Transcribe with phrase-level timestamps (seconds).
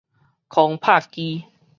[0.47, 1.45] 空拍機